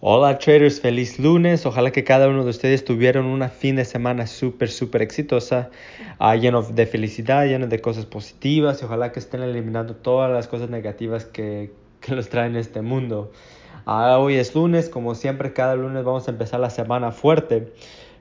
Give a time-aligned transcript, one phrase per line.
[0.00, 1.66] Hola traders, feliz lunes.
[1.66, 5.70] Ojalá que cada uno de ustedes tuvieran una fin de semana súper, súper exitosa,
[6.20, 10.46] uh, lleno de felicidad, lleno de cosas positivas y ojalá que estén eliminando todas las
[10.46, 13.32] cosas negativas que, que los traen este mundo.
[13.88, 17.72] Uh, hoy es lunes, como siempre, cada lunes vamos a empezar la semana fuerte.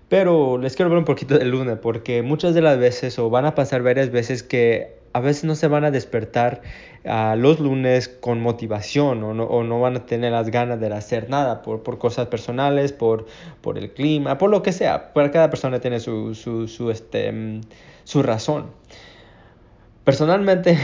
[0.09, 3.45] Pero les quiero hablar un poquito del lunes porque muchas de las veces o van
[3.45, 6.61] a pasar varias veces que a veces no se van a despertar
[7.05, 10.93] uh, los lunes con motivación o no, o no, van a tener las ganas de
[10.93, 13.25] hacer nada por, por cosas personales, por,
[13.61, 15.13] por, el clima, por lo que sea.
[15.13, 17.61] Para cada persona tiene su, su, este, mm,
[18.03, 18.67] su razón.
[20.03, 20.77] Personalmente,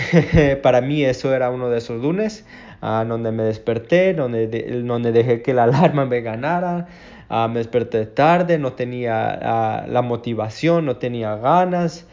[0.63, 2.45] para mí eso era uno de esos lunes
[2.81, 6.87] uh, donde me desperté, donde, de, donde dejé que la alarma me ganara.
[7.29, 12.05] Uh, me desperté tarde, no tenía la motivación, no tenía ganas.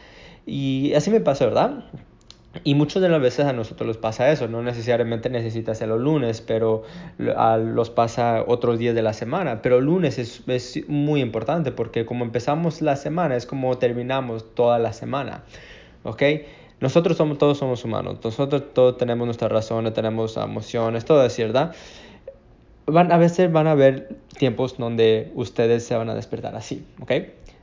[0.47, 1.85] Y así me pasó, ¿verdad?
[2.65, 6.41] Y muchas de las veces a nosotros nos pasa eso, no necesariamente necesitas hacerlo lunes,
[6.41, 6.83] pero
[7.37, 9.63] a los pasa otros días de la semana.
[9.63, 14.81] Pero lunes es, es, muy importante porque como empezamos la semana es como terminamos toda
[14.81, 15.45] la semana,
[16.03, 16.23] ¿ok?
[16.81, 21.73] Nosotros somos, todos somos humanos, nosotros todos tenemos nuestras razones, tenemos emociones, todo es ¿verdad?
[22.87, 27.13] Van, a veces van a haber tiempos donde ustedes se van a despertar así, ¿ok?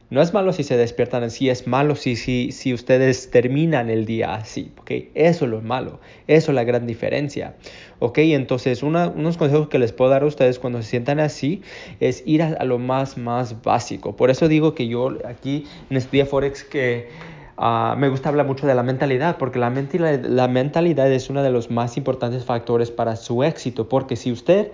[0.09, 4.05] No es malo si se despiertan así, es malo si, si, si ustedes terminan el
[4.05, 4.91] día así, ¿ok?
[5.15, 7.55] Eso es lo malo, eso es la gran diferencia,
[7.99, 8.19] ¿ok?
[8.19, 11.61] Entonces, una, unos consejos que les puedo dar a ustedes cuando se sientan así
[11.99, 14.15] es ir a, lo más, más básico.
[14.15, 17.09] Por eso digo que yo aquí en Estudia Forex que
[17.57, 21.43] uh, me gusta hablar mucho de la mentalidad, porque la, mentalidad, la mentalidad es uno
[21.43, 24.71] de los más importantes factores para su éxito, porque si usted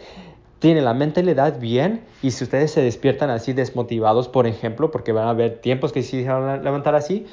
[0.63, 5.27] tiene la mentalidad bien y si ustedes se despiertan así desmotivados, por ejemplo, porque van
[5.27, 7.25] a haber tiempos que sí se van a levantar así,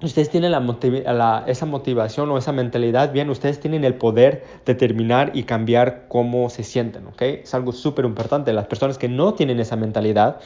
[0.00, 0.54] ustedes tienen
[1.48, 6.50] esa motivación o esa mentalidad bien, ustedes tienen el poder de terminar y cambiar cómo
[6.50, 7.20] se sienten, ¿ok?
[7.22, 8.52] Es algo súper importante.
[8.52, 10.38] Las personas que no tienen esa mentalidad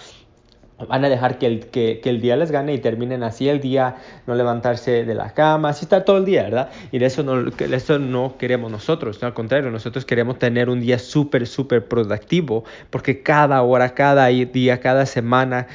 [0.88, 3.60] van a dejar que el, que, que el, día les gane y terminen así el
[3.60, 3.96] día,
[4.26, 6.70] no levantarse de la cama, así estar todo el día, ¿verdad?
[6.90, 9.28] Y de eso no, eso no queremos nosotros, ¿no?
[9.28, 14.80] al contrario, nosotros queremos tener un día súper, súper productivo, porque cada hora, cada día,
[14.80, 15.66] cada semana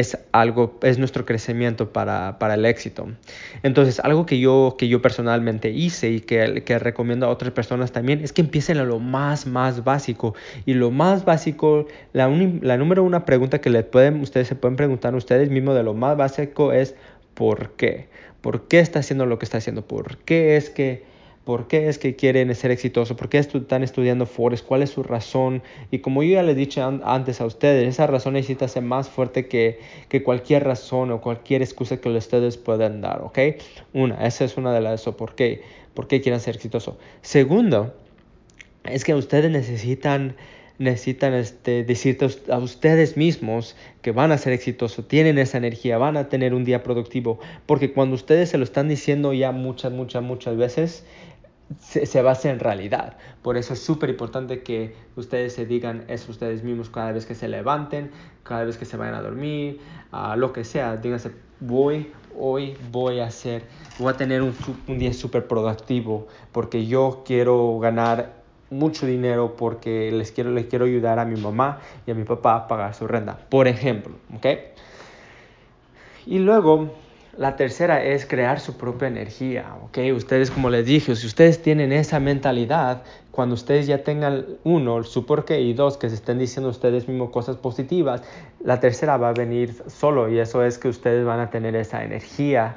[0.00, 3.08] es algo, es nuestro crecimiento para, para, el éxito.
[3.62, 7.92] Entonces, algo que yo, que yo personalmente hice y que, que recomiendo a otras personas
[7.92, 10.34] también es que empiecen a lo más, más básico.
[10.66, 14.54] Y lo más básico, la, un, la número una pregunta que le pueden, ustedes se
[14.54, 16.94] pueden preguntar ustedes mismos de lo más básico es
[17.34, 18.08] ¿por qué?
[18.40, 19.86] ¿Por qué está haciendo lo que está haciendo?
[19.86, 21.04] ¿Por qué es que
[21.48, 25.02] por qué es que quieren ser exitosos, por qué están estudiando Forex, cuál es su
[25.02, 25.62] razón.
[25.90, 29.08] Y como yo ya les he dicho antes a ustedes, esa razón necesita ser más
[29.08, 29.78] fuerte que,
[30.22, 33.38] cualquier razón o cualquier excusa que ustedes puedan dar, ¿ok?
[33.94, 35.62] Una, esa es una de las, ¿por qué?
[35.94, 36.96] ¿Por qué quieren ser exitosos?
[37.22, 37.94] Segundo,
[38.84, 40.36] es que ustedes necesitan
[40.78, 46.16] necesitan este, decirte a ustedes mismos que van a ser exitosos, tienen esa energía, van
[46.16, 50.22] a tener un día productivo, porque cuando ustedes se lo están diciendo ya muchas, muchas,
[50.22, 51.04] muchas veces,
[51.80, 53.16] se, se basa en realidad.
[53.42, 57.34] Por eso es súper importante que ustedes se digan eso ustedes mismos cada vez que
[57.34, 58.10] se levanten,
[58.42, 59.80] cada vez que se vayan a dormir,
[60.12, 60.96] uh, lo que sea.
[60.96, 63.64] Díganse, voy, hoy voy a hacer,
[63.98, 64.54] voy a tener un,
[64.86, 68.38] un día súper productivo porque yo quiero ganar
[68.70, 72.56] mucho dinero porque les quiero, les quiero ayudar a mi mamá y a mi papá
[72.56, 74.46] a pagar su renta, por ejemplo, ¿ok?
[76.26, 76.90] Y luego
[77.38, 79.98] la tercera es crear su propia energía, ¿ok?
[80.16, 85.24] Ustedes, como les dije, si ustedes tienen esa mentalidad, cuando ustedes ya tengan, uno, su
[85.24, 88.22] por qué, y dos, que se estén diciendo ustedes mismos cosas positivas,
[88.64, 92.02] la tercera va a venir solo, y eso es que ustedes van a tener esa
[92.02, 92.76] energía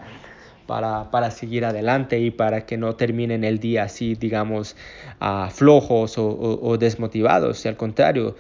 [0.68, 4.76] para, para seguir adelante y para que no terminen el día así, digamos,
[5.20, 8.36] uh, flojos o, o, o desmotivados, y al contrario,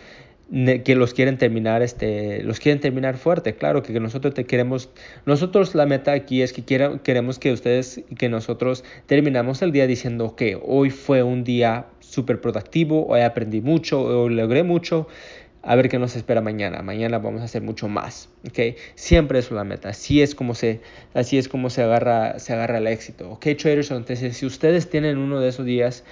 [0.51, 3.56] que los quieren terminar este los quieren terminar fuerte.
[3.56, 4.89] Claro que nosotros te queremos
[5.25, 9.88] nosotros la meta aquí es que quiera, queremos que ustedes que nosotros terminamos el día
[9.88, 15.07] diciendo que hoy fue un día súper productivo hoy aprendí mucho hoy logré mucho
[15.63, 16.81] a ver qué nos espera mañana.
[16.81, 18.78] Mañana vamos a hacer mucho más, ¿ok?
[18.96, 19.90] Siempre es la meta.
[19.90, 20.81] Así es como se,
[21.13, 23.92] así es se agarra, se agarra el éxito, ¿ok, traders?
[23.92, 26.04] Entonces, si ustedes tienen uno de esos días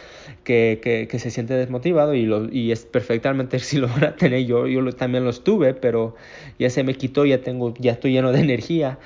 [0.43, 4.45] que, que, se siente desmotivado y, lo, y es perfectamente si lo van a tener,
[4.45, 6.15] yo, yo también los tuve, pero
[6.59, 8.99] ya se me quitó, ya, tengo, ya estoy lleno de energía,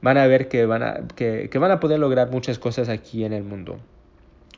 [0.00, 3.24] van a ver que van a, que, que van a poder lograr muchas cosas aquí
[3.24, 3.80] en el mundo.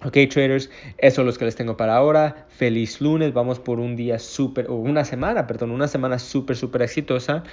[0.02, 2.46] Ok, traders, eso es lo que les tengo para ahora.
[2.48, 6.80] Feliz lunes, vamos por un día súper, o una semana, perdón, una semana súper, súper
[6.80, 7.44] exitosa,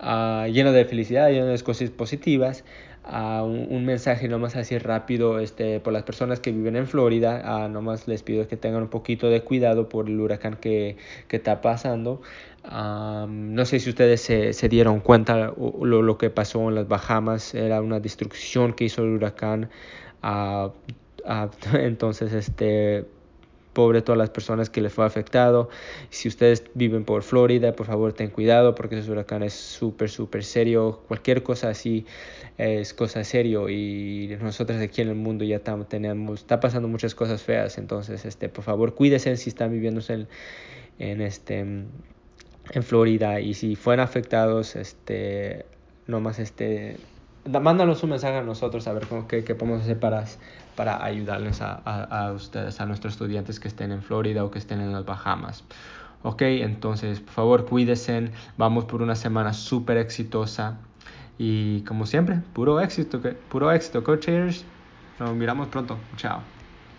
[0.00, 2.62] uh, llena de felicidad, llena de cosas positivas.
[3.06, 7.68] un, mensaje nomás así rápido este, por las personas que viven en Florida.
[7.68, 10.98] nomás les pido que tengan un poquito de cuidado por el huracán que,
[11.28, 12.20] que está pasando.
[12.70, 17.54] no sé si ustedes se, se dieron cuenta lo, lo, que pasó en las Bahamas.
[17.54, 19.70] Era una destrucción que hizo el huracán.
[21.74, 23.06] entonces, este
[23.74, 25.68] pobre todas las personas que les fue afectado.
[26.08, 30.44] Si ustedes viven por Florida, por favor ten cuidado porque ese huracán es súper, súper
[30.44, 31.02] serio.
[31.08, 32.06] Cualquier cosa así
[32.56, 37.14] es cosa serio y nosotros aquí en el mundo ya estamos, tenemos, está pasando muchas
[37.14, 37.76] cosas feas.
[37.76, 40.28] Entonces, este, por favor, cuídense si están viviendo en,
[40.98, 45.66] en, este, en Florida y si fueran afectados, este,
[46.06, 46.96] nomás este
[47.46, 50.24] mándanos un mensaje a nosotros a ver cómo, qué, qué podemos hacer para,
[50.76, 54.80] para ayudarles a, a, ustedes, a nuestros estudiantes que estén en Florida o que estén
[54.80, 55.64] en las Bahamas.
[56.22, 60.78] Ok, entonces por favor cuídense, vamos por una semana súper exitosa
[61.38, 64.64] y como siempre, puro éxito, puro éxito, coaches.
[65.18, 66.63] Nos miramos pronto, chao.